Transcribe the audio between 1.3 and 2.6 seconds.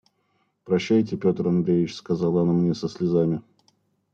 Андреич!– сказала она